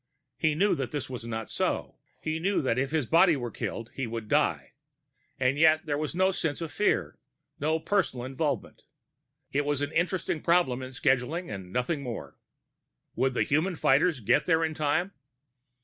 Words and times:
He 0.35 0.55
knew 0.55 0.73
that 0.77 0.89
this 0.89 1.11
was 1.11 1.25
not 1.27 1.47
so. 1.47 1.99
He 2.23 2.39
knew 2.39 2.63
that 2.63 2.79
if 2.79 2.89
his 2.89 3.05
body 3.05 3.35
were 3.35 3.51
killed, 3.51 3.91
he 3.93 4.07
would 4.07 4.27
die. 4.27 4.73
And 5.39 5.59
yet 5.59 5.85
there 5.85 5.95
was 5.95 6.15
no 6.15 6.31
sense 6.31 6.59
of 6.59 6.71
fear, 6.71 7.19
no 7.59 7.79
personal 7.79 8.25
involvement. 8.25 8.81
It 9.51 9.63
was 9.63 9.79
an 9.83 9.91
interesting 9.91 10.41
problem 10.41 10.81
in 10.81 10.89
scheduling 10.89 11.53
and 11.53 11.71
nothing 11.71 12.01
more. 12.01 12.39
Would 13.15 13.35
the 13.35 13.43
human 13.43 13.75
fighters 13.75 14.21
get 14.21 14.47
there 14.47 14.63
in 14.63 14.73
time? 14.73 15.11